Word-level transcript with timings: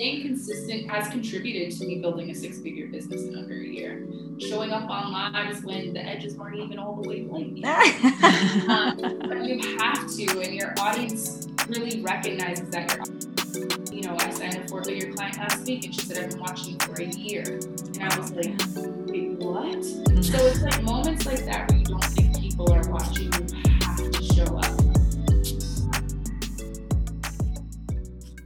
staying 0.00 0.22
consistent 0.22 0.90
has 0.90 1.08
contributed 1.08 1.78
to 1.78 1.84
me 1.84 1.98
building 1.98 2.30
a 2.30 2.34
six-figure 2.34 2.86
business 2.86 3.24
in 3.24 3.36
under 3.36 3.52
a 3.54 3.66
year. 3.66 4.06
Showing 4.38 4.70
up 4.70 4.88
on 4.88 5.12
lives 5.12 5.62
when 5.62 5.92
the 5.92 6.00
edges 6.00 6.36
weren't 6.36 6.56
even 6.56 6.78
all 6.78 6.94
the 6.94 7.06
way 7.06 7.20
blank. 7.20 7.62
um, 8.70 8.96
but 9.28 9.44
you 9.44 9.76
have 9.76 10.10
to, 10.10 10.40
and 10.40 10.54
your 10.54 10.72
audience 10.78 11.48
really 11.68 12.00
recognizes 12.00 12.70
that 12.70 12.96
you're. 12.96 13.04
You 13.92 14.02
know, 14.02 14.16
I 14.18 14.30
signed 14.30 14.56
a 14.56 14.68
four-figure 14.68 15.12
client 15.12 15.36
last 15.36 15.66
week, 15.66 15.84
and 15.84 15.94
she 15.94 16.00
said, 16.00 16.24
"I've 16.24 16.30
been 16.30 16.40
watching 16.40 16.70
you 16.70 16.78
for 16.78 17.02
a 17.02 17.04
year," 17.04 17.42
and 17.42 18.04
I 18.04 18.18
was 18.18 18.32
like, 18.32 18.54
"Wait, 19.06 19.32
what?" 19.38 19.84
So 20.24 20.38
it's 20.46 20.62
like 20.62 20.82
moments 20.82 21.26
like 21.26 21.44
that 21.44 21.68
where 21.68 21.78
you 21.78 21.84
don't 21.84 22.04
think 22.04 22.40
people 22.40 22.72
are 22.72 22.88
watching. 22.88 23.30
You 23.32 23.78
have 23.82 24.10
to 24.10 24.22
show 24.22 24.56
up. 24.56 24.79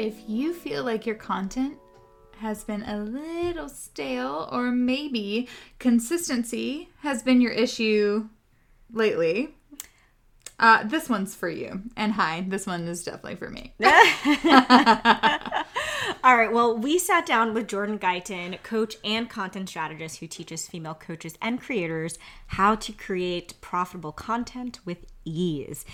If 0.00 0.22
you 0.26 0.54
feel 0.54 0.82
like 0.82 1.04
your 1.04 1.14
content 1.14 1.76
has 2.38 2.64
been 2.64 2.82
a 2.84 2.96
little 3.04 3.68
stale 3.68 4.48
or 4.50 4.70
maybe 4.70 5.46
consistency 5.78 6.88
has 7.00 7.22
been 7.22 7.42
your 7.42 7.52
issue 7.52 8.26
lately, 8.90 9.54
uh, 10.58 10.84
this 10.84 11.10
one's 11.10 11.34
for 11.34 11.50
you. 11.50 11.82
And 11.98 12.12
hi, 12.12 12.46
this 12.48 12.66
one 12.66 12.88
is 12.88 13.04
definitely 13.04 13.36
for 13.36 13.50
me. 13.50 13.74
All 16.22 16.36
right. 16.36 16.52
Well, 16.52 16.76
we 16.76 16.98
sat 16.98 17.24
down 17.24 17.54
with 17.54 17.66
Jourdan 17.66 17.98
Guyton, 17.98 18.62
coach 18.62 18.96
and 19.02 19.30
content 19.30 19.70
strategist 19.70 20.18
who 20.18 20.26
teaches 20.26 20.68
female 20.68 20.92
coaches 20.92 21.38
and 21.40 21.58
creators 21.58 22.18
how 22.48 22.74
to 22.74 22.92
create 22.92 23.58
profitable 23.62 24.12
content 24.12 24.80
with 24.84 25.06
ease. 25.24 25.86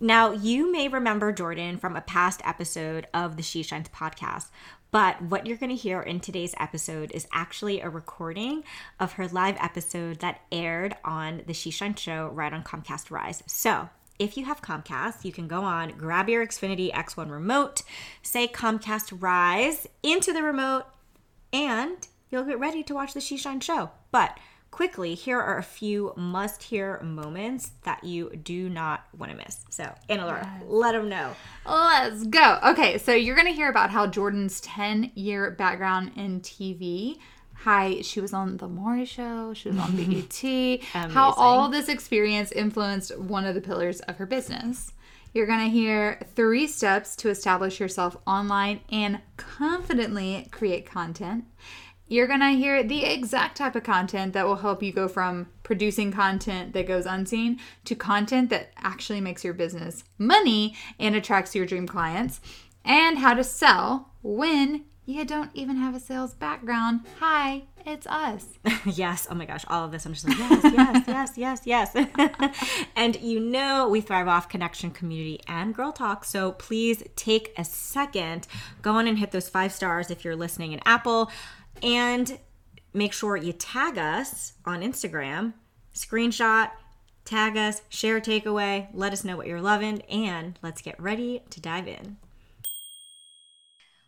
Now, 0.00 0.32
you 0.32 0.72
may 0.72 0.88
remember 0.88 1.32
Jourdan 1.32 1.78
from 1.78 1.94
a 1.94 2.00
past 2.00 2.40
episode 2.44 3.06
of 3.14 3.36
the 3.36 3.44
She 3.44 3.62
Shines 3.62 3.88
podcast, 3.90 4.48
but 4.90 5.22
what 5.22 5.46
you're 5.46 5.56
going 5.56 5.70
to 5.70 5.76
hear 5.76 6.00
in 6.00 6.18
today's 6.18 6.54
episode 6.58 7.12
is 7.14 7.28
actually 7.32 7.80
a 7.80 7.88
recording 7.88 8.64
of 8.98 9.12
her 9.12 9.28
live 9.28 9.56
episode 9.60 10.18
that 10.18 10.40
aired 10.50 10.96
on 11.04 11.42
the 11.46 11.54
She 11.54 11.70
Shine 11.70 11.94
show 11.94 12.26
right 12.26 12.52
on 12.52 12.64
Comcast 12.64 13.12
Rise. 13.12 13.44
So, 13.46 13.88
if 14.20 14.36
you 14.36 14.44
have 14.44 14.60
Comcast, 14.60 15.24
you 15.24 15.32
can 15.32 15.48
go 15.48 15.62
on, 15.62 15.92
grab 15.92 16.28
your 16.28 16.46
Xfinity 16.46 16.92
X1 16.92 17.30
remote, 17.30 17.82
say 18.22 18.46
Comcast 18.46 19.16
Rise 19.18 19.88
into 20.02 20.32
the 20.34 20.42
remote, 20.42 20.84
and 21.54 22.06
you'll 22.28 22.44
get 22.44 22.60
ready 22.60 22.82
to 22.82 22.94
watch 22.94 23.14
the 23.14 23.20
She 23.20 23.38
Shine 23.38 23.60
show. 23.60 23.90
But 24.12 24.38
quickly, 24.70 25.14
here 25.14 25.40
are 25.40 25.56
a 25.56 25.62
few 25.62 26.12
must 26.16 26.64
hear 26.64 27.00
moments 27.00 27.72
that 27.84 28.04
you 28.04 28.36
do 28.36 28.68
not 28.68 29.06
want 29.16 29.32
to 29.32 29.38
miss. 29.38 29.64
So, 29.70 29.90
Anna 30.10 30.26
Laura, 30.26 30.58
yes. 30.60 30.68
let 30.68 30.92
them 30.92 31.08
know. 31.08 31.34
Let's 31.64 32.26
go. 32.26 32.58
Okay, 32.62 32.98
so 32.98 33.14
you're 33.14 33.36
going 33.36 33.48
to 33.48 33.54
hear 33.54 33.70
about 33.70 33.88
how 33.88 34.06
Jourdan's 34.06 34.60
10 34.60 35.12
year 35.14 35.50
background 35.50 36.12
in 36.16 36.42
TV 36.42 37.16
Hi, 37.64 38.00
she 38.00 38.22
was 38.22 38.32
on 38.32 38.56
The 38.56 38.68
Maury 38.68 39.04
Show, 39.04 39.52
she 39.52 39.68
was 39.68 39.78
on 39.78 39.94
BET, 39.96 40.80
how 40.92 41.32
all 41.32 41.68
this 41.68 41.90
experience 41.90 42.50
influenced 42.52 43.18
one 43.18 43.44
of 43.44 43.54
the 43.54 43.60
pillars 43.60 44.00
of 44.00 44.16
her 44.16 44.24
business. 44.24 44.92
You're 45.34 45.46
going 45.46 45.66
to 45.66 45.70
hear 45.70 46.20
three 46.34 46.66
steps 46.66 47.14
to 47.16 47.28
establish 47.28 47.78
yourself 47.78 48.16
online 48.26 48.80
and 48.90 49.20
confidently 49.36 50.48
create 50.50 50.86
content. 50.86 51.44
You're 52.08 52.26
going 52.26 52.40
to 52.40 52.48
hear 52.48 52.82
the 52.82 53.04
exact 53.04 53.58
type 53.58 53.76
of 53.76 53.84
content 53.84 54.32
that 54.32 54.46
will 54.46 54.56
help 54.56 54.82
you 54.82 54.90
go 54.90 55.06
from 55.06 55.48
producing 55.62 56.12
content 56.12 56.72
that 56.72 56.88
goes 56.88 57.04
unseen 57.04 57.60
to 57.84 57.94
content 57.94 58.48
that 58.48 58.72
actually 58.78 59.20
makes 59.20 59.44
your 59.44 59.52
business 59.52 60.02
money 60.16 60.74
and 60.98 61.14
attracts 61.14 61.54
your 61.54 61.66
dream 61.66 61.86
clients, 61.86 62.40
and 62.86 63.18
how 63.18 63.34
to 63.34 63.44
sell 63.44 64.12
when 64.22 64.86
you 65.10 65.24
don't 65.24 65.50
even 65.54 65.76
have 65.76 65.94
a 65.94 66.00
sales 66.00 66.34
background. 66.34 67.00
Hi, 67.18 67.64
it's 67.84 68.06
us. 68.06 68.46
yes. 68.86 69.26
Oh 69.30 69.34
my 69.34 69.44
gosh, 69.44 69.64
all 69.68 69.84
of 69.84 69.90
this. 69.90 70.06
I'm 70.06 70.14
just 70.14 70.28
like, 70.28 70.38
yes, 70.38 71.04
yes, 71.06 71.36
yes, 71.36 71.62
yes, 71.64 71.92
yes. 71.94 72.86
and 72.96 73.20
you 73.20 73.40
know, 73.40 73.88
we 73.88 74.00
thrive 74.00 74.28
off 74.28 74.48
connection, 74.48 74.90
community, 74.90 75.40
and 75.48 75.74
girl 75.74 75.92
talk. 75.92 76.24
So 76.24 76.52
please 76.52 77.02
take 77.16 77.52
a 77.58 77.64
second, 77.64 78.46
go 78.82 78.92
on 78.92 79.06
and 79.06 79.18
hit 79.18 79.32
those 79.32 79.48
five 79.48 79.72
stars 79.72 80.10
if 80.10 80.24
you're 80.24 80.36
listening 80.36 80.72
in 80.72 80.80
Apple, 80.84 81.30
and 81.82 82.38
make 82.94 83.12
sure 83.12 83.36
you 83.36 83.52
tag 83.52 83.98
us 83.98 84.52
on 84.64 84.80
Instagram, 84.80 85.54
screenshot, 85.94 86.70
tag 87.24 87.56
us, 87.56 87.82
share 87.88 88.20
takeaway, 88.20 88.86
let 88.94 89.12
us 89.12 89.24
know 89.24 89.36
what 89.36 89.48
you're 89.48 89.60
loving, 89.60 90.02
and 90.02 90.58
let's 90.62 90.82
get 90.82 91.00
ready 91.00 91.42
to 91.50 91.60
dive 91.60 91.88
in. 91.88 92.16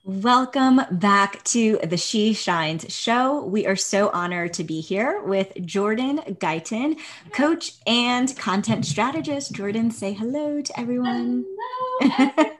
Welcome 0.04 0.80
back 0.90 1.44
to 1.44 1.78
the 1.84 1.96
She 1.96 2.32
Shines 2.32 2.92
show. 2.92 3.44
We 3.44 3.66
are 3.68 3.76
so 3.76 4.10
honored 4.10 4.52
to 4.54 4.64
be 4.64 4.80
here 4.80 5.22
with 5.22 5.54
Jourdan 5.54 6.38
Guyton, 6.38 6.98
coach 7.32 7.74
and 7.86 8.36
content 8.36 8.84
strategist. 8.84 9.52
Jourdan, 9.52 9.92
say 9.92 10.12
hello 10.12 10.60
to 10.60 10.80
everyone. 10.80 11.44
Hello, 12.00 12.14
everyone. 12.18 12.56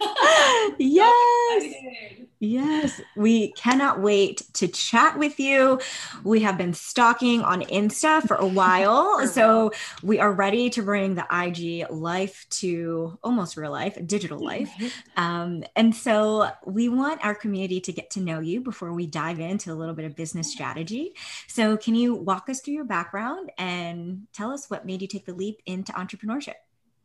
Oh, 0.24 0.74
yes. 0.78 2.21
Yes, 2.44 3.00
we 3.14 3.52
cannot 3.52 4.00
wait 4.00 4.42
to 4.54 4.66
chat 4.66 5.16
with 5.16 5.38
you. 5.38 5.80
We 6.24 6.40
have 6.40 6.58
been 6.58 6.74
stalking 6.74 7.40
on 7.42 7.62
Insta 7.62 8.26
for 8.26 8.34
a 8.34 8.44
while, 8.44 9.24
so 9.28 9.70
we 10.02 10.18
are 10.18 10.32
ready 10.32 10.68
to 10.70 10.82
bring 10.82 11.14
the 11.14 11.24
IG 11.30 11.88
life 11.88 12.44
to 12.50 13.16
almost 13.22 13.56
real 13.56 13.70
life, 13.70 13.96
digital 14.06 14.40
life. 14.40 14.72
Um, 15.16 15.62
and 15.76 15.94
so 15.94 16.50
we 16.66 16.88
want 16.88 17.24
our 17.24 17.36
community 17.36 17.80
to 17.80 17.92
get 17.92 18.10
to 18.10 18.20
know 18.20 18.40
you 18.40 18.60
before 18.60 18.92
we 18.92 19.06
dive 19.06 19.38
into 19.38 19.72
a 19.72 19.76
little 19.76 19.94
bit 19.94 20.04
of 20.04 20.16
business 20.16 20.50
strategy. 20.50 21.14
So, 21.46 21.76
can 21.76 21.94
you 21.94 22.12
walk 22.12 22.48
us 22.48 22.60
through 22.60 22.74
your 22.74 22.84
background 22.84 23.52
and 23.56 24.26
tell 24.32 24.50
us 24.50 24.68
what 24.68 24.84
made 24.84 25.00
you 25.00 25.06
take 25.06 25.26
the 25.26 25.34
leap 25.34 25.62
into 25.64 25.92
entrepreneurship? 25.92 26.54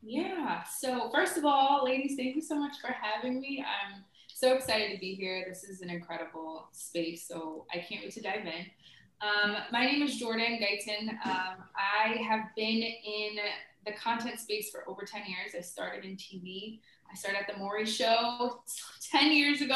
Yeah. 0.02 0.64
So, 0.64 1.12
first 1.12 1.38
of 1.38 1.46
all, 1.46 1.86
ladies, 1.86 2.16
thank 2.16 2.34
you 2.34 2.42
so 2.42 2.58
much 2.58 2.80
for 2.82 2.88
having 2.88 3.40
me. 3.40 3.64
I'm 3.64 4.04
so 4.38 4.54
excited 4.54 4.94
to 4.94 5.00
be 5.00 5.16
here. 5.16 5.44
This 5.50 5.64
is 5.64 5.82
an 5.82 5.90
incredible 5.90 6.70
space. 6.72 7.28
So, 7.28 7.66
I 7.74 7.80
can't 7.80 8.04
wait 8.04 8.14
to 8.14 8.22
dive 8.22 8.46
in. 8.46 8.66
Um, 9.20 9.58
my 9.72 9.84
name 9.84 10.04
is 10.04 10.22
Jourdan 10.22 10.62
Guyton. 10.62 11.10
Um, 11.26 11.64
I 11.76 12.22
have 12.22 12.42
been 12.56 12.84
in 12.84 13.38
the 13.84 13.94
content 13.94 14.40
space 14.40 14.70
for 14.70 14.88
over 14.88 15.06
10 15.06 15.22
years. 15.22 15.54
I 15.58 15.62
started 15.62 16.06
in 16.06 16.18
TV. 16.18 16.82
I 17.12 17.16
started 17.16 17.40
at 17.40 17.52
the 17.52 17.58
Maury 17.58 17.88
Show 17.88 18.62
10 19.12 19.32
years 19.32 19.62
ago. 19.62 19.74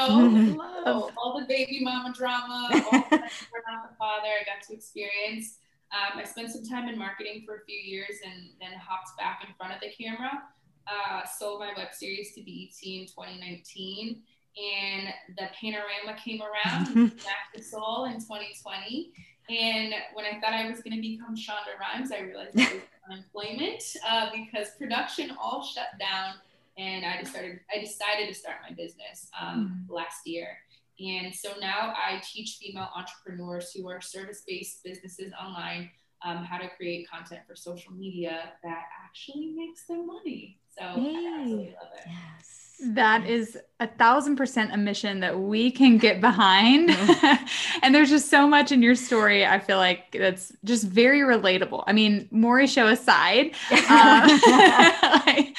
All 0.85 1.39
the 1.39 1.45
baby 1.47 1.79
mama 1.81 2.13
drama, 2.13 2.69
all 2.72 3.01
the 3.09 3.17
the 3.17 3.95
father 3.97 4.28
I 4.28 4.43
got 4.45 4.67
to 4.67 4.73
experience. 4.75 5.57
Um, 5.91 6.19
I 6.19 6.23
spent 6.23 6.51
some 6.51 6.63
time 6.63 6.88
in 6.88 6.99
marketing 6.99 7.43
for 7.47 7.55
a 7.55 7.66
few 7.66 7.79
years 7.79 8.17
and 8.23 8.49
then 8.59 8.78
hopped 8.78 9.17
back 9.17 9.43
in 9.47 9.55
front 9.55 9.73
of 9.73 9.79
the 9.81 9.89
camera. 9.89 10.43
Uh, 10.88 11.25
sold 11.25 11.61
my 11.61 11.72
web 11.78 11.93
series 11.93 12.34
to 12.34 12.41
BET 12.41 12.75
in 12.84 13.05
2019, 13.05 14.22
and 14.57 15.13
the 15.37 15.47
panorama 15.59 16.19
came 16.23 16.41
around 16.41 16.93
back 17.17 17.53
to 17.55 17.63
Soul 17.63 18.05
in 18.05 18.13
2020. 18.13 19.11
And 19.49 19.93
when 20.13 20.25
I 20.25 20.39
thought 20.39 20.53
I 20.53 20.69
was 20.69 20.81
going 20.81 20.95
to 20.95 21.01
become 21.01 21.35
Shonda 21.35 21.79
Rhimes, 21.79 22.11
I 22.11 22.19
realized 22.19 22.59
I 22.59 22.73
was 22.73 22.81
unemployment 23.11 23.83
uh, 24.07 24.29
because 24.33 24.71
production 24.77 25.35
all 25.41 25.63
shut 25.63 25.97
down, 25.99 26.35
and 26.77 27.05
I 27.05 27.21
decided 27.21 27.59
I 27.73 27.79
decided 27.79 28.27
to 28.29 28.33
start 28.33 28.57
my 28.67 28.73
business 28.73 29.29
um, 29.39 29.85
mm. 29.89 29.93
last 29.93 30.25
year. 30.25 30.57
And 30.99 31.33
so 31.33 31.53
now 31.59 31.93
I 31.97 32.21
teach 32.23 32.57
female 32.61 32.89
entrepreneurs 32.95 33.71
who 33.73 33.89
are 33.89 33.99
service 33.99 34.43
based 34.47 34.83
businesses 34.83 35.33
online 35.41 35.89
um, 36.23 36.43
how 36.43 36.57
to 36.57 36.69
create 36.77 37.09
content 37.09 37.41
for 37.47 37.55
social 37.55 37.91
media 37.93 38.51
that 38.63 38.83
actually 39.03 39.47
makes 39.55 39.85
them 39.85 40.05
money. 40.07 40.59
So 40.77 40.83
Yay. 40.83 41.15
I 41.15 41.39
absolutely 41.39 41.65
love 41.65 41.91
it. 41.97 42.05
Yes. 42.07 42.71
That 42.83 43.28
is 43.28 43.57
a 43.79 43.87
thousand 43.87 44.35
percent 44.35 44.73
a 44.73 44.78
mission 44.78 45.19
that 45.22 45.39
we 45.39 45.72
can 45.72 45.97
get 45.97 46.22
behind. 46.22 46.89
and 47.83 47.93
there's 47.93 48.09
just 48.09 48.29
so 48.29 48.47
much 48.47 48.72
in 48.72 48.81
your 48.81 48.95
story. 48.95 49.45
I 49.45 49.59
feel 49.59 49.78
like 49.78 50.11
that's 50.11 50.51
just 50.63 50.85
very 50.85 51.22
relatable. 51.22 51.83
I 51.87 51.93
mean, 51.93 52.28
Maury 52.31 52.67
show 52.67 52.87
aside, 52.87 53.55
um, 53.89 54.39
like, 55.25 55.55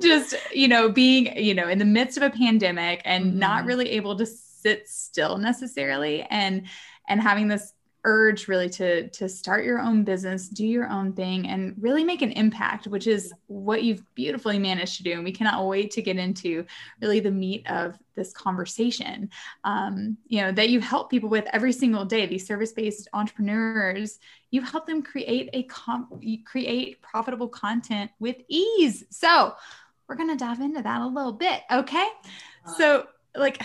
just 0.00 0.34
you 0.52 0.68
know, 0.68 0.88
being, 0.88 1.36
you 1.36 1.54
know, 1.54 1.68
in 1.68 1.78
the 1.78 1.84
midst 1.84 2.16
of 2.16 2.22
a 2.22 2.30
pandemic 2.30 3.02
and 3.04 3.26
mm-hmm. 3.26 3.38
not 3.38 3.64
really 3.64 3.90
able 3.90 4.16
to 4.16 4.26
sit 4.26 4.88
still 4.88 5.38
necessarily 5.38 6.22
and 6.22 6.66
and 7.08 7.20
having 7.20 7.48
this 7.48 7.72
urge 8.04 8.48
really 8.48 8.68
to 8.68 9.08
to 9.10 9.28
start 9.28 9.64
your 9.64 9.78
own 9.78 10.04
business 10.04 10.48
do 10.48 10.66
your 10.66 10.88
own 10.88 11.12
thing 11.12 11.46
and 11.48 11.74
really 11.78 12.02
make 12.02 12.22
an 12.22 12.32
impact 12.32 12.86
which 12.86 13.06
is 13.06 13.32
what 13.46 13.82
you've 13.82 14.02
beautifully 14.14 14.58
managed 14.58 14.96
to 14.96 15.02
do. 15.02 15.12
And 15.12 15.24
we 15.24 15.32
cannot 15.32 15.66
wait 15.66 15.90
to 15.92 16.02
get 16.02 16.16
into 16.16 16.64
really 17.00 17.20
the 17.20 17.30
meat 17.30 17.68
of 17.70 17.98
this 18.14 18.32
conversation 18.32 19.30
um, 19.64 20.16
you 20.26 20.40
know 20.40 20.52
that 20.52 20.70
you 20.70 20.80
help 20.80 21.10
people 21.10 21.28
with 21.28 21.46
every 21.52 21.72
single 21.72 22.04
day 22.04 22.26
these 22.26 22.46
service-based 22.46 23.08
entrepreneurs. 23.12 24.18
You 24.50 24.62
help 24.62 24.86
them 24.86 25.02
create 25.02 25.50
a 25.52 25.64
comp- 25.64 26.22
create 26.44 27.00
profitable 27.02 27.48
content 27.48 28.10
with 28.18 28.36
ease. 28.48 29.04
So 29.10 29.54
we're 30.08 30.16
going 30.16 30.30
to 30.30 30.36
dive 30.36 30.60
into 30.60 30.82
that 30.82 31.00
a 31.02 31.06
little 31.06 31.32
bit 31.32 31.62
okay? 31.70 32.08
So 32.76 33.06
like 33.36 33.62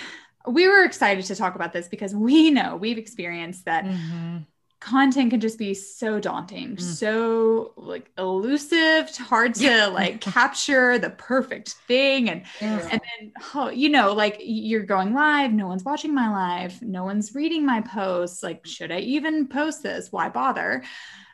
we 0.48 0.68
were 0.68 0.84
excited 0.84 1.26
to 1.26 1.36
talk 1.36 1.56
about 1.56 1.74
this 1.74 1.88
because 1.88 2.14
we 2.14 2.52
know 2.52 2.76
we've 2.76 2.98
experienced 2.98 3.66
that 3.66 3.86
mm-hmm. 3.86 4.38
content 4.80 5.32
can 5.32 5.40
just 5.40 5.58
be 5.58 5.74
so 5.74 6.20
daunting, 6.20 6.76
mm. 6.76 6.82
so 6.82 7.74
like 7.76 8.12
elusive, 8.18 9.16
hard 9.18 9.56
to 9.56 9.88
like 9.88 10.22
capture 10.22 11.00
the 11.00 11.10
perfect 11.12 11.72
thing. 11.88 12.30
And 12.30 12.44
yeah. 12.62 12.88
and 12.92 13.02
then 13.02 13.34
oh, 13.54 13.70
you 13.70 13.90
know, 13.90 14.14
like 14.14 14.38
you're 14.40 14.84
going 14.84 15.14
live, 15.14 15.52
no 15.52 15.68
one's 15.68 15.84
watching 15.84 16.14
my 16.14 16.32
live, 16.32 16.82
no 16.82 17.04
one's 17.04 17.36
reading 17.36 17.66
my 17.66 17.82
posts. 17.82 18.44
Like, 18.44 18.66
should 18.66 18.92
I 18.92 19.00
even 19.00 19.48
post 19.48 19.84
this? 19.84 20.12
Why 20.12 20.30
bother? 20.30 20.84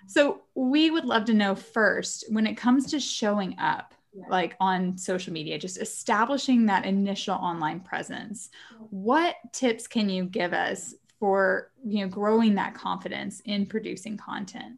So 0.08 0.42
we 0.56 0.92
would 0.92 1.06
love 1.06 1.26
to 1.26 1.34
know 1.34 1.56
first 1.56 2.26
when 2.30 2.46
it 2.46 2.58
comes 2.58 2.92
to 2.92 3.00
showing 3.00 3.58
up. 3.60 3.94
Like 4.14 4.56
on 4.60 4.98
social 4.98 5.34
media, 5.34 5.58
just 5.58 5.80
establishing 5.80 6.66
that 6.66 6.86
initial 6.86 7.36
online 7.36 7.80
presence. 7.80 8.50
What 8.90 9.36
tips 9.52 9.88
can 9.88 10.10
you 10.10 10.26
give 10.26 10.54
us 10.54 10.94
for 11.20 11.72
you 11.86 12.02
know 12.02 12.10
growing 12.10 12.56
that 12.56 12.74
confidence 12.76 13.42
in 13.46 13.66
producing 13.66 14.18
content? 14.18 14.78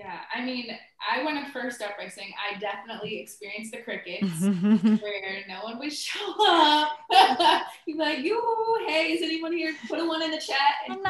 Yeah, 0.00 0.20
I 0.34 0.42
mean, 0.42 0.74
I 1.12 1.22
want 1.22 1.44
to 1.44 1.52
first 1.52 1.76
start 1.76 1.92
by 1.98 2.08
saying 2.08 2.32
I 2.40 2.58
definitely 2.58 3.18
experienced 3.18 3.72
the 3.72 3.82
crickets 3.82 4.40
where 5.02 5.44
no 5.46 5.60
one 5.62 5.78
would 5.78 5.92
show 5.92 6.34
up. 6.40 6.92
You'd 7.86 7.98
be 7.98 8.02
like, 8.02 8.20
"You, 8.20 8.40
hey, 8.88 9.12
is 9.12 9.20
anyone 9.20 9.52
here? 9.52 9.74
Put 9.90 9.98
a 9.98 10.06
one 10.06 10.22
in 10.22 10.30
the 10.30 10.40
chat." 10.40 10.56
And 10.88 11.02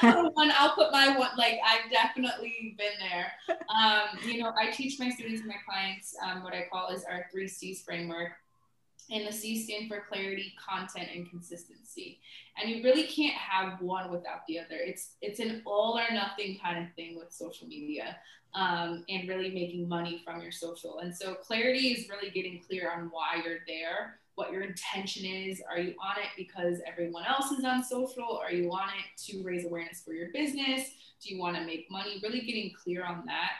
put 0.00 0.36
one, 0.36 0.52
I'll 0.54 0.76
put 0.76 0.92
my 0.92 1.18
one. 1.18 1.30
Like 1.36 1.58
I've 1.66 1.90
definitely 1.90 2.76
been 2.78 2.92
there. 3.00 3.32
Um, 3.48 4.16
you 4.24 4.40
know, 4.40 4.52
I 4.56 4.70
teach 4.70 5.00
my 5.00 5.10
students 5.10 5.40
and 5.40 5.48
my 5.48 5.56
clients 5.68 6.14
um, 6.24 6.44
what 6.44 6.54
I 6.54 6.66
call 6.70 6.90
is 6.94 7.02
our 7.02 7.26
three 7.32 7.48
C's 7.48 7.82
framework. 7.82 8.30
And 9.10 9.26
the 9.26 9.32
C 9.32 9.62
stand 9.62 9.88
for 9.88 10.04
clarity, 10.08 10.52
content, 10.58 11.08
and 11.14 11.30
consistency. 11.30 12.18
And 12.60 12.70
you 12.70 12.82
really 12.82 13.04
can't 13.04 13.34
have 13.34 13.80
one 13.80 14.10
without 14.10 14.46
the 14.48 14.58
other. 14.58 14.76
It's 14.76 15.12
it's 15.22 15.38
an 15.38 15.62
all 15.64 15.98
or 15.98 16.12
nothing 16.12 16.58
kind 16.62 16.84
of 16.84 16.92
thing 16.94 17.16
with 17.16 17.32
social 17.32 17.68
media 17.68 18.16
um, 18.56 19.04
and 19.08 19.28
really 19.28 19.50
making 19.50 19.88
money 19.88 20.22
from 20.24 20.40
your 20.40 20.50
social. 20.50 21.00
And 21.00 21.14
so 21.14 21.34
clarity 21.34 21.88
is 21.88 22.08
really 22.08 22.30
getting 22.30 22.62
clear 22.66 22.90
on 22.90 23.10
why 23.12 23.42
you're 23.44 23.58
there, 23.66 24.18
what 24.34 24.50
your 24.50 24.62
intention 24.62 25.26
is. 25.26 25.62
Are 25.70 25.78
you 25.78 25.94
on 26.02 26.16
it 26.18 26.30
because 26.36 26.80
everyone 26.86 27.24
else 27.26 27.52
is 27.52 27.64
on 27.64 27.84
social? 27.84 28.40
Are 28.42 28.52
you 28.52 28.70
on 28.72 28.88
it 28.88 29.22
to 29.30 29.42
raise 29.42 29.66
awareness 29.66 30.02
for 30.02 30.14
your 30.14 30.28
business? 30.32 30.90
Do 31.22 31.34
you 31.34 31.40
want 31.40 31.56
to 31.56 31.64
make 31.64 31.86
money? 31.90 32.18
Really 32.22 32.40
getting 32.40 32.72
clear 32.82 33.04
on 33.04 33.24
that. 33.26 33.50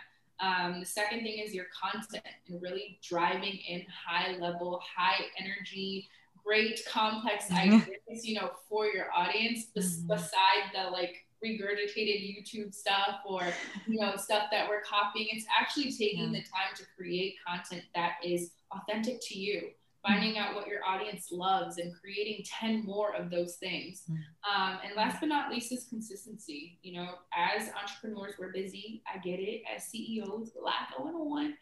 Um, 0.41 0.81
the 0.81 0.87
second 0.87 1.23
thing 1.23 1.39
is 1.39 1.55
your 1.55 1.67
content 1.83 2.25
and 2.49 2.61
really 2.61 2.99
driving 3.03 3.59
in 3.69 3.85
high 4.07 4.37
level, 4.39 4.83
high 4.97 5.25
energy, 5.39 6.09
great 6.45 6.81
complex 6.87 7.47
mm-hmm. 7.47 7.77
ideas, 7.77 8.27
you 8.27 8.35
know, 8.35 8.51
for 8.69 8.87
your 8.87 9.07
audience, 9.15 9.67
mm-hmm. 9.77 10.07
beside 10.09 10.71
the 10.75 10.91
like 10.91 11.27
regurgitated 11.45 12.23
YouTube 12.23 12.75
stuff 12.75 13.21
or 13.27 13.43
you 13.87 14.01
know 14.01 14.17
stuff 14.17 14.45
that 14.51 14.69
we're 14.69 14.83
copying. 14.83 15.29
It's 15.33 15.47
actually 15.59 15.93
taking 15.93 16.33
yeah. 16.33 16.41
the 16.41 16.45
time 16.45 16.75
to 16.77 16.83
create 16.97 17.35
content 17.47 17.83
that 17.95 18.15
is 18.25 18.51
authentic 18.73 19.21
to 19.23 19.39
you. 19.39 19.71
Finding 20.07 20.39
out 20.39 20.55
what 20.55 20.67
your 20.67 20.81
audience 20.87 21.29
loves 21.33 21.79
and 21.79 21.93
creating 22.01 22.45
10 22.61 22.85
more 22.85 23.15
of 23.15 23.31
those 23.31 23.57
things. 23.57 24.05
Mm. 24.11 24.17
Um, 24.49 24.79
and 24.85 24.95
last 24.97 25.19
but 25.21 25.29
not 25.29 25.51
least 25.51 25.73
is 25.73 25.87
consistency. 25.89 26.79
You 26.83 27.01
know, 27.01 27.09
as 27.37 27.71
entrepreneurs, 27.81 28.35
we're 28.39 28.53
busy. 28.53 29.03
I 29.13 29.19
get 29.19 29.41
it. 29.41 29.63
As 29.75 29.85
CEOs, 29.85 30.53
a 30.59 30.63
lot 30.63 30.75
going 30.97 31.15
on. 31.15 31.55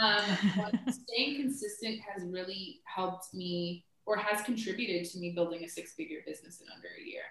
Um, 0.00 0.36
but 0.56 0.94
staying 0.94 1.42
consistent 1.42 2.00
has 2.00 2.24
really 2.26 2.80
helped 2.84 3.34
me 3.34 3.84
or 4.06 4.16
has 4.16 4.42
contributed 4.42 5.10
to 5.10 5.18
me 5.18 5.32
building 5.32 5.62
a 5.64 5.68
six 5.68 5.92
figure 5.92 6.20
business 6.26 6.60
in 6.60 6.66
under 6.74 6.88
a 6.98 7.06
year 7.06 7.22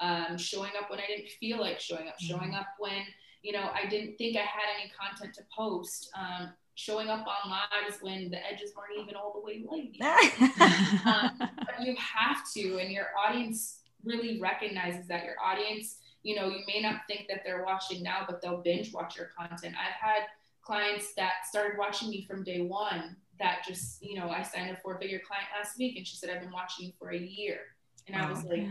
um, 0.00 0.38
showing 0.38 0.72
up 0.80 0.90
when 0.90 0.98
I 0.98 1.06
didn't 1.06 1.28
feel 1.28 1.60
like 1.60 1.78
showing 1.78 2.08
up, 2.08 2.18
showing 2.18 2.50
mm-hmm. 2.50 2.54
up 2.54 2.66
when 2.78 3.04
you 3.42 3.52
know 3.52 3.70
I 3.72 3.88
didn't 3.88 4.16
think 4.16 4.36
I 4.36 4.40
had 4.40 4.68
any 4.80 4.90
content 4.98 5.34
to 5.34 5.42
post. 5.56 6.10
Um, 6.18 6.52
showing 6.80 7.08
up 7.08 7.26
on 7.26 7.50
lives 7.50 7.98
when 8.00 8.30
the 8.30 8.38
edges 8.46 8.72
weren't 8.74 8.98
even 9.02 9.14
all 9.14 9.34
the 9.34 9.40
way 9.40 9.62
laid. 9.70 10.00
um, 11.04 11.30
but 11.38 11.84
you 11.84 11.94
have 11.96 12.38
to, 12.54 12.78
and 12.78 12.90
your 12.90 13.08
audience 13.18 13.80
really 14.02 14.40
recognizes 14.40 15.06
that 15.06 15.24
your 15.24 15.34
audience, 15.44 15.98
you 16.22 16.34
know, 16.34 16.46
you 16.46 16.62
may 16.66 16.80
not 16.80 17.02
think 17.06 17.26
that 17.28 17.42
they're 17.44 17.64
watching 17.64 18.02
now, 18.02 18.24
but 18.26 18.40
they'll 18.40 18.62
binge 18.62 18.94
watch 18.94 19.18
your 19.18 19.28
content. 19.38 19.74
I've 19.78 20.00
had 20.00 20.22
clients 20.62 21.12
that 21.14 21.46
started 21.46 21.78
watching 21.78 22.08
me 22.08 22.26
from 22.26 22.44
day 22.44 22.62
one 22.62 23.16
that 23.38 23.62
just, 23.66 24.02
you 24.02 24.18
know, 24.18 24.30
I 24.30 24.42
signed 24.42 24.70
a 24.70 24.76
four 24.80 24.98
figure 24.98 25.20
client 25.26 25.48
last 25.54 25.76
week 25.78 25.98
and 25.98 26.06
she 26.06 26.16
said, 26.16 26.30
I've 26.30 26.40
been 26.40 26.52
watching 26.52 26.86
you 26.86 26.92
for 26.98 27.10
a 27.10 27.18
year. 27.18 27.58
And 28.06 28.16
I 28.16 28.30
was 28.30 28.42
like, 28.44 28.66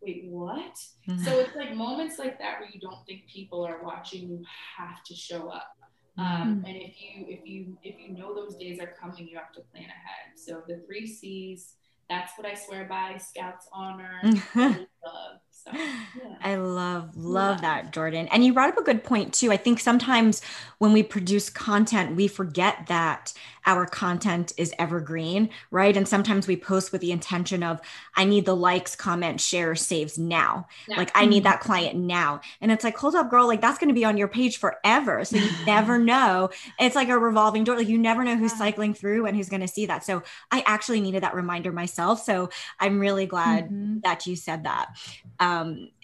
wait, 0.00 0.24
what? 0.28 0.76
Mm-hmm. 1.08 1.24
So 1.24 1.38
it's 1.40 1.54
like 1.54 1.74
moments 1.74 2.18
like 2.18 2.38
that 2.38 2.58
where 2.58 2.70
you 2.72 2.80
don't 2.80 3.04
think 3.06 3.26
people 3.26 3.66
are 3.66 3.82
watching, 3.82 4.28
you 4.30 4.44
have 4.78 5.04
to 5.04 5.14
show 5.14 5.50
up. 5.50 5.76
Um, 6.20 6.26
mm-hmm. 6.26 6.66
and 6.66 6.76
if 6.76 7.00
you 7.00 7.24
if 7.28 7.46
you 7.46 7.78
if 7.82 7.94
you 7.98 8.14
know 8.14 8.34
those 8.34 8.54
days 8.56 8.78
are 8.78 8.94
coming, 9.00 9.26
you 9.26 9.38
have 9.38 9.52
to 9.52 9.60
plan 9.72 9.84
ahead. 9.84 10.36
So 10.36 10.62
the 10.68 10.82
three 10.86 11.06
C's, 11.06 11.76
that's 12.10 12.36
what 12.36 12.46
I 12.46 12.54
swear 12.54 12.84
by. 12.84 13.16
Scouts 13.16 13.66
honor, 13.72 14.20
love, 14.54 15.40
so, 15.64 15.72
yeah. 15.74 16.36
I 16.42 16.54
love, 16.56 17.16
love 17.16 17.58
yeah. 17.62 17.82
that, 17.82 17.92
Jourdan. 17.92 18.28
And 18.30 18.44
you 18.44 18.54
brought 18.54 18.70
up 18.70 18.78
a 18.78 18.82
good 18.82 19.04
point 19.04 19.34
too. 19.34 19.52
I 19.52 19.56
think 19.56 19.78
sometimes 19.78 20.40
when 20.78 20.92
we 20.92 21.02
produce 21.02 21.50
content, 21.50 22.16
we 22.16 22.28
forget 22.28 22.86
that 22.86 23.34
our 23.66 23.84
content 23.84 24.54
is 24.56 24.72
evergreen, 24.78 25.50
right? 25.70 25.94
And 25.94 26.08
sometimes 26.08 26.46
we 26.46 26.56
post 26.56 26.92
with 26.92 27.02
the 27.02 27.12
intention 27.12 27.62
of, 27.62 27.78
I 28.16 28.24
need 28.24 28.46
the 28.46 28.56
likes, 28.56 28.96
comment, 28.96 29.38
share, 29.38 29.74
saves 29.76 30.16
now. 30.16 30.66
Yeah. 30.88 30.96
Like, 30.96 31.10
I 31.14 31.26
need 31.26 31.44
that 31.44 31.60
client 31.60 31.96
now. 31.96 32.40
And 32.62 32.72
it's 32.72 32.84
like, 32.84 32.96
hold 32.96 33.14
up, 33.14 33.28
girl, 33.30 33.46
like 33.46 33.60
that's 33.60 33.78
going 33.78 33.88
to 33.88 33.94
be 33.94 34.06
on 34.06 34.16
your 34.16 34.28
page 34.28 34.56
forever. 34.56 35.24
So 35.26 35.36
you 35.36 35.50
never 35.66 35.98
know. 35.98 36.48
It's 36.78 36.96
like 36.96 37.10
a 37.10 37.18
revolving 37.18 37.64
door. 37.64 37.76
Like, 37.76 37.88
you 37.88 37.98
never 37.98 38.24
know 38.24 38.36
who's 38.36 38.56
cycling 38.56 38.94
through 38.94 39.26
and 39.26 39.36
who's 39.36 39.50
going 39.50 39.60
to 39.60 39.68
see 39.68 39.84
that. 39.86 40.04
So 40.04 40.22
I 40.50 40.62
actually 40.66 41.02
needed 41.02 41.22
that 41.22 41.34
reminder 41.34 41.70
myself. 41.70 42.22
So 42.24 42.48
I'm 42.78 42.98
really 42.98 43.26
glad 43.26 43.66
mm-hmm. 43.66 43.98
that 44.04 44.26
you 44.26 44.36
said 44.36 44.64
that. 44.64 44.96
Um, 45.38 45.49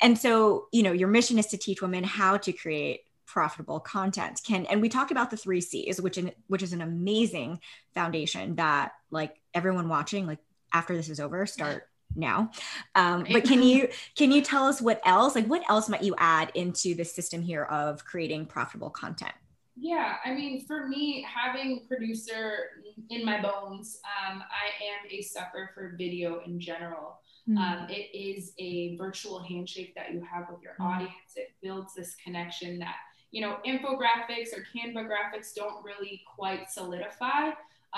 and 0.00 0.18
so, 0.18 0.68
you 0.72 0.82
know, 0.82 0.92
your 0.92 1.08
mission 1.08 1.38
is 1.38 1.46
to 1.46 1.56
teach 1.56 1.82
women 1.82 2.04
how 2.04 2.36
to 2.38 2.52
create 2.52 3.00
profitable 3.26 3.80
content. 3.80 4.40
Can 4.46 4.66
and 4.66 4.80
we 4.80 4.88
talk 4.88 5.10
about 5.10 5.30
the 5.30 5.36
three 5.36 5.60
c's 5.60 6.00
which 6.00 6.16
in, 6.16 6.32
which 6.46 6.62
is 6.62 6.72
an 6.72 6.80
amazing 6.80 7.60
foundation 7.94 8.54
that 8.56 8.92
like 9.10 9.36
everyone 9.52 9.88
watching 9.88 10.26
like 10.26 10.38
after 10.72 10.96
this 10.96 11.08
is 11.08 11.20
over 11.20 11.44
start 11.46 11.88
now. 12.14 12.50
Um, 12.94 13.26
but 13.30 13.44
can 13.44 13.62
you 13.62 13.88
can 14.16 14.30
you 14.30 14.42
tell 14.42 14.64
us 14.66 14.80
what 14.80 15.00
else 15.04 15.34
like 15.34 15.46
what 15.46 15.68
else 15.68 15.88
might 15.88 16.02
you 16.02 16.14
add 16.18 16.50
into 16.54 16.94
the 16.94 17.04
system 17.04 17.42
here 17.42 17.64
of 17.64 18.04
creating 18.04 18.46
profitable 18.46 18.90
content? 18.90 19.32
Yeah 19.78 20.16
i 20.24 20.32
mean 20.32 20.64
for 20.64 20.88
me 20.88 21.26
having 21.28 21.84
producer 21.86 22.82
in 23.10 23.24
my 23.26 23.42
bones 23.42 24.00
um, 24.06 24.42
i 24.42 24.82
am 24.82 25.10
a 25.10 25.20
sucker 25.20 25.70
for 25.74 25.94
video 25.98 26.40
in 26.46 26.58
general 26.58 27.20
Mm-hmm. 27.48 27.58
Um, 27.58 27.86
it 27.88 28.16
is 28.16 28.52
a 28.58 28.96
virtual 28.96 29.40
handshake 29.40 29.94
that 29.94 30.12
you 30.12 30.20
have 30.20 30.46
with 30.50 30.62
your 30.62 30.72
mm-hmm. 30.72 30.82
audience. 30.82 31.36
It 31.36 31.54
builds 31.62 31.94
this 31.94 32.16
connection 32.22 32.78
that, 32.80 32.96
you 33.30 33.40
know, 33.40 33.58
infographics 33.66 34.52
or 34.52 34.64
Canva 34.74 35.06
graphics 35.06 35.54
don't 35.54 35.84
really 35.84 36.22
quite 36.36 36.70
solidify. 36.70 37.50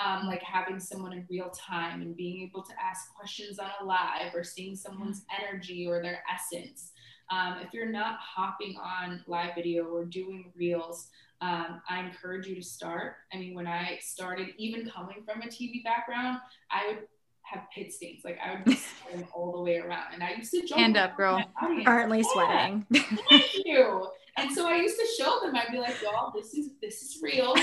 Um, 0.03 0.27
like 0.27 0.41
having 0.43 0.79
someone 0.79 1.11
in 1.11 1.25
real 1.29 1.49
time 1.49 2.01
and 2.01 2.15
being 2.15 2.43
able 2.43 2.63
to 2.63 2.71
ask 2.81 3.13
questions 3.13 3.59
on 3.59 3.69
a 3.81 3.83
live 3.83 4.33
or 4.33 4.45
seeing 4.45 4.73
someone's 4.75 5.25
energy 5.41 5.85
or 5.87 6.01
their 6.01 6.23
essence. 6.31 6.91
Um, 7.31 7.57
if 7.61 7.73
you're 7.73 7.91
not 7.91 8.17
hopping 8.19 8.77
on 8.77 9.21
live 9.27 9.55
video 9.55 9.85
or 9.85 10.05
doing 10.05 10.53
reels, 10.55 11.09
um, 11.41 11.81
I 11.89 12.01
encourage 12.01 12.47
you 12.47 12.55
to 12.55 12.61
start. 12.61 13.15
I 13.33 13.37
mean, 13.37 13.55
when 13.55 13.67
I 13.67 13.97
started, 14.01 14.49
even 14.57 14.89
coming 14.89 15.23
from 15.25 15.41
a 15.41 15.47
TV 15.47 15.83
background, 15.83 16.39
I 16.71 16.87
would 16.87 17.07
have 17.49 17.63
pit 17.73 17.93
stains. 17.93 18.21
Like 18.23 18.39
I 18.43 18.55
would 18.55 18.65
be 18.65 18.75
sweating 19.09 19.27
all 19.33 19.51
the 19.51 19.61
way 19.61 19.77
around. 19.77 20.13
And 20.13 20.23
I 20.23 20.33
used 20.33 20.51
to 20.51 20.61
joke. 20.65 20.77
Hand 20.77 20.97
up, 20.97 21.17
girl. 21.17 21.43
Aren't 21.85 22.09
we 22.09 22.23
sweating? 22.23 22.85
Thank 23.29 23.65
you. 23.65 24.07
And 24.37 24.51
so 24.51 24.67
I 24.67 24.77
used 24.77 24.97
to 24.97 25.05
show 25.17 25.39
them, 25.41 25.55
I'd 25.55 25.71
be 25.71 25.79
like, 25.79 26.01
y'all, 26.01 26.31
this 26.33 26.53
is 26.53 26.71
this 26.81 27.01
is 27.01 27.19
real. 27.21 27.53
do 27.55 27.61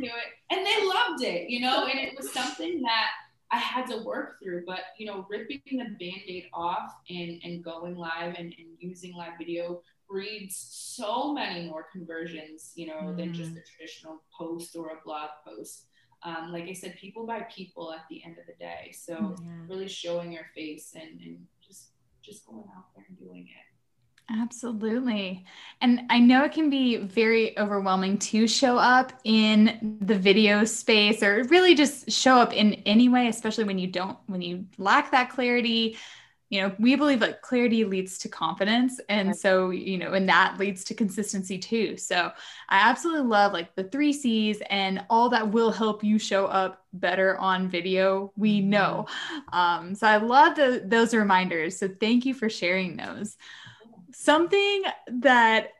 it. 0.00 0.10
And 0.50 0.66
they 0.66 0.86
loved 0.86 1.22
it, 1.22 1.48
you 1.48 1.60
know, 1.60 1.86
and 1.86 1.98
it 1.98 2.14
was 2.16 2.30
something 2.32 2.82
that 2.82 3.10
I 3.50 3.58
had 3.58 3.86
to 3.86 3.98
work 3.98 4.36
through. 4.42 4.64
But 4.66 4.80
you 4.98 5.06
know, 5.06 5.26
ripping 5.30 5.62
the 5.70 5.84
band-aid 5.84 6.46
off 6.52 6.92
and 7.08 7.40
and 7.42 7.64
going 7.64 7.96
live 7.96 8.34
and, 8.36 8.54
and 8.58 8.68
using 8.78 9.14
live 9.14 9.32
video 9.38 9.82
breeds 10.08 10.56
so 10.70 11.32
many 11.32 11.68
more 11.68 11.86
conversions, 11.90 12.72
you 12.74 12.88
know, 12.88 13.00
mm. 13.00 13.16
than 13.16 13.32
just 13.32 13.54
mm. 13.54 13.58
a 13.58 13.62
traditional 13.62 14.22
post 14.36 14.76
or 14.76 14.88
a 14.88 15.00
blog 15.04 15.30
post. 15.46 15.86
Um, 16.24 16.52
like 16.52 16.64
I 16.64 16.72
said, 16.72 16.96
people 16.96 17.26
buy 17.26 17.46
people 17.54 17.92
at 17.92 18.04
the 18.08 18.24
end 18.24 18.38
of 18.38 18.46
the 18.46 18.54
day. 18.58 18.92
So 18.92 19.36
yeah. 19.42 19.50
really 19.68 19.88
showing 19.88 20.32
your 20.32 20.46
face 20.54 20.94
and, 20.94 21.20
and 21.20 21.46
just 21.66 21.90
just 22.22 22.46
going 22.46 22.64
out 22.76 22.86
there 22.94 23.04
and 23.08 23.18
doing 23.18 23.42
it. 23.42 23.74
Absolutely. 24.30 25.44
And 25.82 26.02
I 26.08 26.18
know 26.18 26.44
it 26.44 26.52
can 26.52 26.70
be 26.70 26.96
very 26.96 27.58
overwhelming 27.58 28.18
to 28.18 28.48
show 28.48 28.78
up 28.78 29.12
in 29.24 29.98
the 30.00 30.14
video 30.14 30.64
space 30.64 31.22
or 31.22 31.44
really 31.44 31.74
just 31.74 32.10
show 32.10 32.36
up 32.36 32.54
in 32.54 32.74
any 32.86 33.10
way, 33.10 33.28
especially 33.28 33.64
when 33.64 33.78
you 33.78 33.86
don't, 33.86 34.16
when 34.26 34.40
you 34.40 34.64
lack 34.78 35.10
that 35.10 35.28
clarity. 35.28 35.98
You 36.50 36.62
know, 36.62 36.74
we 36.78 36.94
believe 36.94 37.20
that 37.20 37.42
clarity 37.42 37.84
leads 37.84 38.18
to 38.18 38.28
confidence. 38.28 39.00
And 39.08 39.36
so, 39.36 39.70
you 39.70 39.98
know, 39.98 40.12
and 40.12 40.28
that 40.28 40.56
leads 40.58 40.84
to 40.84 40.94
consistency 40.94 41.58
too. 41.58 41.96
So 41.96 42.30
I 42.68 42.90
absolutely 42.90 43.28
love 43.28 43.52
like 43.52 43.74
the 43.74 43.84
three 43.84 44.12
C's 44.12 44.62
and 44.70 45.04
all 45.10 45.30
that 45.30 45.50
will 45.50 45.72
help 45.72 46.04
you 46.04 46.18
show 46.18 46.46
up 46.46 46.84
better 46.92 47.36
on 47.38 47.68
video. 47.68 48.32
We 48.36 48.60
mm-hmm. 48.60 48.70
know. 48.70 49.06
Um, 49.52 49.94
so 49.94 50.06
I 50.06 50.18
love 50.18 50.56
the, 50.56 50.82
those 50.84 51.14
reminders. 51.14 51.78
So 51.78 51.88
thank 51.88 52.24
you 52.24 52.34
for 52.34 52.48
sharing 52.48 52.96
those 52.96 53.36
something 54.14 54.84
that 55.08 55.70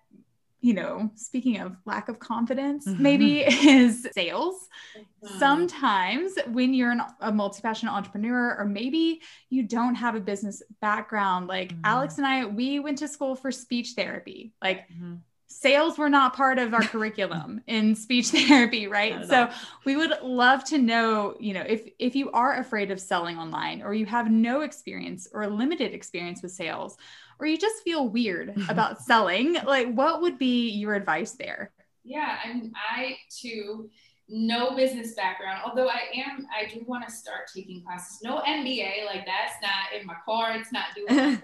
you 0.65 0.73
know, 0.73 1.11
speaking 1.15 1.61
of 1.61 1.77
lack 1.85 2.09
of 2.09 2.19
confidence, 2.19 2.89
mm-hmm. 2.89 3.03
maybe 3.03 3.41
is 3.47 4.09
sales. 4.15 4.67
Mm-hmm. 4.97 5.39
Sometimes 5.39 6.33
when 6.47 6.73
you're 6.73 6.91
an, 6.91 7.03
a 7.21 7.31
multi 7.31 7.61
passionate 7.61 7.93
entrepreneur, 7.93 8.57
or 8.59 8.65
maybe 8.65 9.21
you 9.51 9.65
don't 9.65 9.95
have 9.95 10.15
a 10.15 10.21
business 10.21 10.63
background, 10.81 11.49
like 11.49 11.69
mm-hmm. 11.69 11.83
Alex 11.85 12.17
and 12.17 12.27
I, 12.27 12.47
we 12.47 12.79
went 12.79 12.97
to 12.99 13.09
school 13.09 13.37
for 13.37 13.53
speech 13.53 13.93
therapy. 13.95 14.55
Like, 14.63 14.89
mm-hmm. 14.89 15.17
Sales 15.61 15.97
were 15.97 16.09
not 16.09 16.35
part 16.35 16.59
of 16.59 16.75
our 16.75 16.83
curriculum 16.83 17.61
in 17.67 17.95
speech 17.95 18.29
therapy 18.49 18.87
right 18.87 19.27
so 19.27 19.49
we 19.85 19.97
would 19.97 20.13
love 20.23 20.65
to 20.65 20.79
know 20.79 21.35
you 21.41 21.55
know 21.55 21.63
if 21.67 21.89
if 21.99 22.15
you 22.17 22.31
are 22.33 22.59
afraid 22.59 22.91
of 22.91 23.01
selling 23.01 23.39
online 23.39 23.83
or 23.83 23.95
you 23.95 24.07
have 24.07 24.31
no 24.31 24.63
experience 24.63 25.29
or 25.33 25.47
limited 25.47 25.93
experience 25.93 26.43
with 26.43 26.53
sales 26.53 26.97
or 27.39 27.47
you 27.47 27.59
just 27.59 27.83
feel 27.83 28.09
weird 28.09 28.55
about 28.69 29.03
selling, 29.03 29.55
like 29.67 29.93
what 29.93 30.21
would 30.23 30.39
be 30.39 30.71
your 30.71 30.95
advice 30.95 31.33
there? 31.33 31.73
Yeah, 32.05 32.37
I 32.45 32.53
mean, 32.53 32.73
I 32.77 33.17
too, 33.31 33.91
no 34.29 34.77
business 34.77 35.15
background, 35.15 35.61
although 35.67 35.89
I 35.89 36.01
am, 36.15 36.47
I 36.55 36.73
do 36.73 36.83
want 36.87 37.07
to 37.07 37.13
start 37.13 37.43
taking 37.55 37.83
classes. 37.83 38.21
No 38.23 38.41
MBA, 38.41 39.07
like 39.07 39.27
that's 39.27 39.55
not 39.63 39.99
in 39.99 40.07
my 40.07 40.15
car, 40.25 40.53
it's 40.53 40.73
not 40.73 40.87
doing 40.95 41.17
that. 41.17 41.43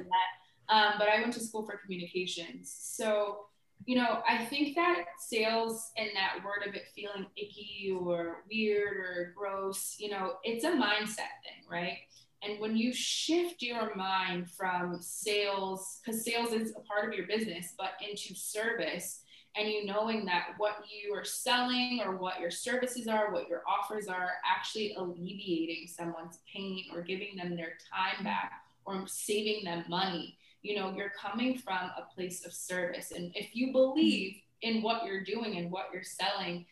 Um, 0.69 0.95
but 0.99 1.09
I 1.09 1.21
went 1.21 1.33
to 1.35 1.40
school 1.40 1.67
for 1.67 1.79
communications. 1.79 2.73
So, 2.79 3.47
you 3.90 3.97
know, 3.97 4.23
I 4.28 4.44
think 4.44 4.76
that 4.76 5.02
sales 5.18 5.90
and 5.97 6.11
that 6.14 6.44
word 6.44 6.64
of 6.64 6.76
it 6.76 6.85
feeling 6.94 7.26
icky 7.37 7.92
or 8.00 8.44
weird 8.49 8.97
or 8.99 9.35
gross, 9.37 9.97
you 9.99 10.11
know, 10.11 10.35
it's 10.44 10.62
a 10.62 10.70
mindset 10.70 11.35
thing, 11.42 11.66
right? 11.68 11.97
And 12.44 12.61
when 12.61 12.76
you 12.76 12.92
shift 12.92 13.62
your 13.62 13.92
mind 13.97 14.49
from 14.49 14.99
sales, 15.00 15.99
because 16.04 16.25
sales 16.25 16.52
is 16.52 16.70
a 16.76 16.80
part 16.82 17.09
of 17.09 17.14
your 17.14 17.26
business, 17.26 17.75
but 17.76 17.94
into 18.09 18.32
service, 18.32 19.23
and 19.56 19.68
you 19.68 19.85
knowing 19.85 20.25
that 20.26 20.50
what 20.59 20.85
you 20.88 21.12
are 21.12 21.25
selling 21.25 22.00
or 22.04 22.16
what 22.16 22.38
your 22.38 22.52
services 22.52 23.09
are, 23.09 23.32
what 23.32 23.49
your 23.49 23.62
offers 23.66 24.06
are, 24.06 24.35
actually 24.49 24.94
alleviating 24.94 25.88
someone's 25.88 26.38
pain 26.54 26.85
or 26.94 27.02
giving 27.02 27.35
them 27.35 27.56
their 27.56 27.73
time 27.92 28.23
back 28.23 28.52
or 28.85 29.02
saving 29.09 29.64
them 29.64 29.85
money, 29.88 30.37
you 30.62 30.76
know, 30.76 30.93
you're 30.95 31.11
coming 31.11 31.57
from 31.57 31.90
a 31.97 32.07
place 32.14 32.45
of 32.45 32.52
service. 32.52 33.12
And 33.12 33.33
if 33.35 33.55
you 33.55 33.73
believe 33.73 34.37
in 34.62 34.83
what 34.83 35.05
you're 35.05 35.25
doing 35.25 35.57
and 35.57 35.71
what 35.71 35.87
you're 35.93 36.02
selling 36.02 36.67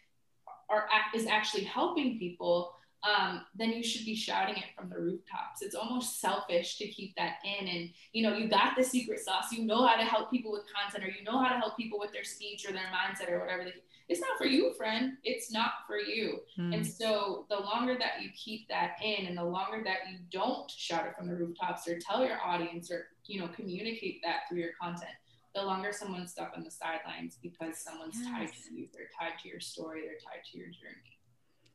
are, 0.69 0.87
is 1.15 1.27
actually 1.27 1.65
helping 1.65 2.19
people, 2.19 2.75
um, 3.03 3.43
then 3.55 3.71
you 3.71 3.83
should 3.83 4.05
be 4.05 4.15
shouting 4.15 4.57
it 4.57 4.65
from 4.77 4.91
the 4.91 4.99
rooftops. 4.99 5.63
It's 5.63 5.75
almost 5.75 6.21
selfish 6.21 6.77
to 6.79 6.89
keep 6.89 7.15
that 7.17 7.37
in. 7.45 7.69
And, 7.69 7.91
you 8.13 8.23
know, 8.23 8.37
you 8.37 8.49
got 8.49 8.77
the 8.77 8.83
secret 8.83 9.21
sauce. 9.21 9.53
You 9.53 9.65
know 9.65 9.87
how 9.87 9.97
to 9.97 10.05
help 10.05 10.31
people 10.31 10.53
with 10.53 10.63
content 10.73 11.05
or 11.05 11.09
you 11.09 11.25
know 11.25 11.39
how 11.39 11.49
to 11.49 11.59
help 11.59 11.77
people 11.77 11.99
with 11.99 12.13
their 12.13 12.25
speech 12.25 12.69
or 12.69 12.73
their 12.73 12.91
mindset 12.93 13.31
or 13.31 13.39
whatever. 13.39 13.65
They, 13.65 13.75
it's 14.09 14.21
not 14.21 14.39
for 14.39 14.47
you, 14.47 14.73
friend. 14.75 15.19
It's 15.23 15.53
not 15.53 15.73
for 15.87 15.99
you. 15.99 16.41
Mm. 16.59 16.75
And 16.75 16.87
so 16.87 17.45
the 17.51 17.59
longer 17.59 17.97
that 17.99 18.23
you 18.23 18.31
keep 18.35 18.67
that 18.69 18.97
in 19.03 19.27
and 19.27 19.37
the 19.37 19.45
longer 19.45 19.83
that 19.85 20.11
you 20.11 20.19
don't 20.31 20.71
shout 20.71 21.07
it 21.07 21.15
from 21.17 21.29
the 21.29 21.35
rooftops 21.35 21.87
or 21.87 21.99
tell 21.99 22.25
your 22.25 22.41
audience 22.43 22.91
or, 22.91 23.09
you 23.27 23.41
know, 23.41 23.49
communicate 23.49 24.21
that 24.25 24.49
through 24.49 24.61
your 24.61 24.73
content, 24.81 25.11
the 25.55 25.63
longer 25.63 25.93
someone's 25.93 26.33
stuck 26.33 26.53
on 26.57 26.65
the 26.65 26.71
sidelines 26.71 27.39
because 27.43 27.79
someone's 27.79 28.17
yes. 28.19 28.31
tied 28.31 28.49
to 28.49 28.75
you, 28.75 28.89
they're 28.95 29.11
tied 29.19 29.39
to 29.43 29.49
your 29.49 29.61
story, 29.61 30.03
they're 30.03 30.15
tied 30.15 30.43
to 30.53 30.59
your 30.59 30.69
journey. 30.69 31.19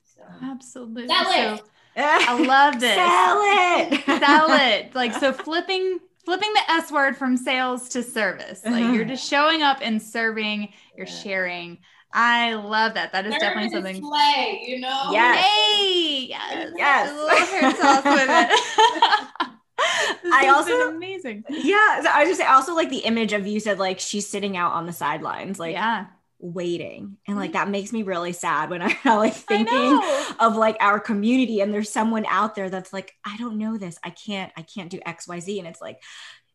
So. 0.04 0.24
Absolutely. 0.44 1.08
Sell 1.08 1.54
it. 1.56 1.60
So, 1.60 1.66
I 1.96 2.46
love 2.46 2.80
this. 2.80 2.96
Sell 2.96 3.42
it. 3.44 4.22
Sell 4.24 4.48
it. 4.50 4.96
Like 4.96 5.14
so 5.14 5.34
flipping 5.34 6.00
flipping 6.26 6.54
the 6.54 6.72
S 6.72 6.92
word 6.92 7.18
from 7.18 7.38
sales 7.38 7.90
to 7.90 8.02
service. 8.02 8.62
Like 8.66 8.94
you're 8.96 9.06
just 9.16 9.28
showing 9.30 9.62
up 9.62 9.80
and 9.82 10.02
serving, 10.02 10.74
you're 10.96 11.08
yeah. 11.08 11.14
sharing. 11.14 11.80
I 12.14 12.54
love 12.54 12.94
that. 12.94 13.12
That 13.12 13.26
is 13.26 13.34
Service 13.34 13.72
definitely 13.72 13.96
something. 13.96 14.02
Play, 14.02 14.64
you 14.68 14.80
know. 14.80 15.10
Yes. 15.12 15.46
Hey, 15.46 16.28
yes. 16.30 16.72
Yes. 16.76 17.12
A 17.12 17.16
little 17.16 17.46
hair 17.46 17.72
toss 17.74 18.04
with 18.06 18.30
it. 18.30 19.50
I 20.34 20.48
also 20.54 20.90
amazing. 20.90 21.44
Yeah, 21.50 22.02
so 22.02 22.10
I 22.10 22.20
was 22.20 22.30
just 22.30 22.40
say 22.40 22.46
also 22.46 22.76
like 22.76 22.90
the 22.90 23.00
image 23.00 23.34
of 23.34 23.48
you 23.48 23.60
said 23.60 23.80
like 23.80 24.00
she's 24.00 24.28
sitting 24.28 24.56
out 24.56 24.74
on 24.74 24.86
the 24.86 24.94
sidelines, 24.94 25.60
like 25.60 25.74
yeah, 25.74 26.06
waiting 26.44 27.16
and 27.26 27.38
like 27.38 27.52
mm-hmm. 27.52 27.60
that 27.60 27.70
makes 27.70 27.94
me 27.94 28.04
really 28.04 28.34
sad 28.34 28.70
when 28.70 28.82
i'm 29.06 29.18
like 29.18 29.34
thinking 29.34 30.02
of 30.42 30.58
like 30.58 30.76
our 30.82 31.00
community 31.00 31.62
and 31.62 31.74
there's 31.74 31.90
someone 31.90 32.26
out 32.28 32.54
there 32.54 32.70
that's 32.70 32.92
like 32.92 33.14
i 33.26 33.38
don't 33.38 33.58
know 33.58 33.78
this 33.78 33.98
i 34.04 34.10
can't 34.10 34.52
i 34.58 34.62
can't 34.62 34.90
do 34.90 35.00
xyz 35.08 35.58
and 35.58 35.68
it's 35.68 35.80
like 35.80 36.04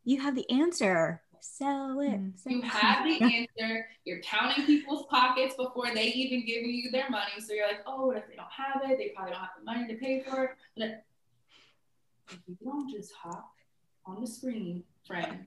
you 0.05 0.21
have 0.21 0.35
the 0.35 0.49
answer 0.51 1.23
sell 1.41 2.01
it 2.01 2.11
mm. 2.11 2.33
you 2.47 2.61
have 2.63 3.05
the 3.05 3.47
answer 3.59 3.87
you're 4.05 4.21
counting 4.21 4.65
people's 4.67 5.07
pockets 5.07 5.55
before 5.57 5.93
they 5.95 6.07
even 6.07 6.45
give 6.45 6.63
you 6.63 6.91
their 6.91 7.09
money 7.11 7.33
so 7.39 7.53
you're 7.53 7.67
like 7.67 7.83
oh 7.87 8.07
what 8.07 8.17
if 8.17 8.29
they 8.29 8.37
don't 8.37 8.47
have 8.51 8.91
it 8.91 8.99
they 8.99 9.13
probably 9.15 9.33
don't 9.33 9.41
have 9.41 9.51
the 9.59 9.65
money 9.65 9.87
to 9.87 9.95
pay 9.95 10.21
for 10.21 10.45
it 10.45 10.51
but 10.77 11.05
if 12.31 12.39
you 12.47 12.57
don't 12.65 12.91
just 12.91 13.13
hop 13.13 13.53
on 14.07 14.21
the 14.21 14.27
screen 14.27 14.83
friend 15.07 15.47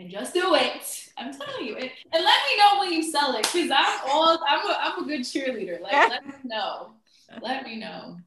and 0.00 0.10
just 0.10 0.32
do 0.32 0.54
it. 0.54 1.08
I'm 1.18 1.32
telling 1.32 1.66
you. 1.66 1.76
And, 1.76 1.90
and 2.12 2.24
let 2.24 2.24
me 2.24 2.56
know 2.56 2.80
when 2.80 2.92
you 2.92 3.02
sell 3.02 3.34
it 3.34 3.42
because 3.42 3.70
I'm 3.70 4.00
all 4.10 4.38
I'm 4.48 4.66
a, 4.66 4.76
I'm 4.80 5.04
a 5.04 5.06
good 5.06 5.20
cheerleader. 5.20 5.80
Like 5.80 5.92
let 6.10 6.26
me 6.26 6.32
know. 6.44 6.92
Let 7.42 7.64
me 7.64 7.76
know. 7.76 8.18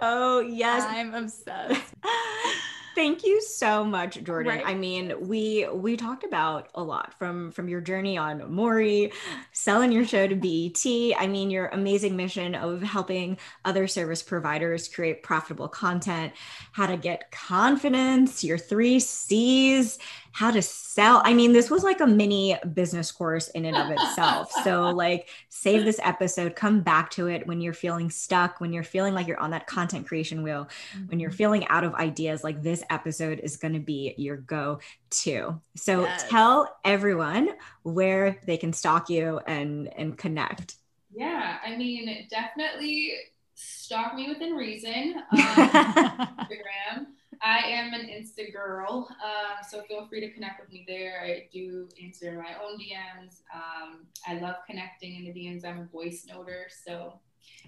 Oh 0.00 0.40
yes. 0.40 0.84
I'm 0.88 1.14
obsessed. 1.14 1.94
Thank 3.00 3.24
you 3.24 3.40
so 3.40 3.82
much, 3.82 4.22
Jourdan. 4.24 4.46
Right. 4.46 4.62
I 4.66 4.74
mean, 4.74 5.26
we 5.26 5.66
we 5.72 5.96
talked 5.96 6.22
about 6.22 6.68
a 6.74 6.82
lot 6.82 7.14
from 7.18 7.50
from 7.50 7.66
your 7.66 7.80
journey 7.80 8.18
on 8.18 8.52
Maury, 8.52 9.10
selling 9.52 9.90
your 9.90 10.04
show 10.04 10.26
to 10.26 10.34
BET. 10.34 10.84
I 11.18 11.26
mean, 11.26 11.50
your 11.50 11.68
amazing 11.68 12.14
mission 12.14 12.54
of 12.54 12.82
helping 12.82 13.38
other 13.64 13.86
service 13.86 14.22
providers 14.22 14.86
create 14.86 15.22
profitable 15.22 15.66
content, 15.66 16.34
how 16.72 16.88
to 16.88 16.98
get 16.98 17.30
confidence, 17.30 18.44
your 18.44 18.58
three 18.58 19.00
C's, 19.00 19.98
how 20.32 20.50
to 20.50 20.62
sell. 20.62 21.22
I 21.24 21.34
mean, 21.34 21.52
this 21.52 21.70
was 21.70 21.82
like 21.82 22.00
a 22.00 22.06
mini 22.06 22.56
business 22.72 23.10
course 23.10 23.48
in 23.48 23.64
and 23.64 23.76
of 23.76 23.90
itself. 23.90 24.52
so, 24.64 24.90
like, 24.90 25.28
save 25.48 25.84
this 25.84 26.00
episode, 26.02 26.54
come 26.54 26.80
back 26.82 27.10
to 27.12 27.26
it 27.26 27.46
when 27.46 27.60
you're 27.60 27.74
feeling 27.74 28.10
stuck, 28.10 28.60
when 28.60 28.72
you're 28.72 28.84
feeling 28.84 29.14
like 29.14 29.26
you're 29.26 29.40
on 29.40 29.50
that 29.50 29.66
content 29.66 30.06
creation 30.06 30.42
wheel, 30.42 30.68
mm-hmm. 30.94 31.06
when 31.06 31.20
you're 31.20 31.30
mm-hmm. 31.30 31.36
feeling 31.36 31.66
out 31.68 31.84
of 31.84 31.94
ideas. 31.94 32.44
Like, 32.44 32.62
this 32.62 32.84
episode 32.90 33.40
is 33.40 33.56
going 33.56 33.74
to 33.74 33.80
be 33.80 34.14
your 34.16 34.36
go 34.36 34.80
to. 35.10 35.60
So, 35.76 36.02
yes. 36.02 36.24
tell 36.28 36.78
everyone 36.84 37.50
where 37.82 38.40
they 38.46 38.56
can 38.56 38.72
stalk 38.72 39.10
you 39.10 39.40
and 39.46 39.92
and 39.96 40.16
connect. 40.16 40.76
Yeah, 41.12 41.58
I 41.64 41.76
mean, 41.76 42.28
definitely 42.30 43.14
stalk 43.54 44.14
me 44.14 44.28
within 44.28 44.54
reason. 44.54 45.22
Um, 45.32 45.36
Instagram. 45.36 47.06
I 47.42 47.58
am 47.58 47.94
an 47.94 48.06
Insta 48.06 48.52
girl, 48.52 49.08
um, 49.24 49.64
so 49.68 49.82
feel 49.82 50.06
free 50.06 50.20
to 50.20 50.30
connect 50.30 50.60
with 50.60 50.70
me 50.70 50.84
there. 50.86 51.22
I 51.24 51.48
do 51.52 51.88
answer 52.02 52.32
my 52.32 52.54
own 52.62 52.78
DMs. 52.78 53.40
Um, 53.54 54.06
I 54.26 54.38
love 54.40 54.56
connecting 54.66 55.16
in 55.16 55.24
the 55.24 55.32
DMs. 55.32 55.64
I'm 55.64 55.80
a 55.80 55.84
voice 55.84 56.26
noter, 56.30 56.64
so 56.84 57.18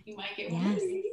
you 0.04 0.16
might 0.16 0.36
get 0.36 0.50
yes. 0.50 0.62
one 0.62 0.72
of 0.72 0.80
these. 0.80 1.04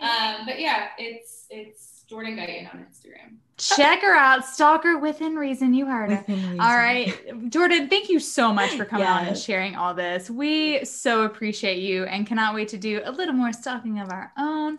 Um, 0.00 0.46
but 0.46 0.60
yeah, 0.60 0.88
it's 0.98 1.46
it's 1.48 2.04
Jourdan 2.10 2.36
Guyton 2.36 2.72
on 2.74 2.80
Instagram. 2.80 3.36
Check 3.56 4.02
her 4.02 4.14
out, 4.14 4.44
stalker 4.44 4.98
within 4.98 5.36
reason. 5.36 5.72
You 5.72 5.86
heard 5.86 6.10
it. 6.10 6.24
All 6.28 6.76
right, 6.76 7.14
Jourdan, 7.48 7.88
thank 7.88 8.08
you 8.08 8.18
so 8.18 8.52
much 8.52 8.70
for 8.72 8.84
coming 8.84 9.06
yes. 9.06 9.20
on 9.20 9.28
and 9.28 9.38
sharing 9.38 9.76
all 9.76 9.94
this. 9.94 10.28
We 10.28 10.84
so 10.84 11.22
appreciate 11.22 11.78
you 11.78 12.04
and 12.04 12.26
cannot 12.26 12.54
wait 12.54 12.68
to 12.68 12.78
do 12.78 13.00
a 13.04 13.12
little 13.12 13.34
more 13.34 13.52
stalking 13.52 14.00
of 14.00 14.10
our 14.10 14.32
own 14.36 14.78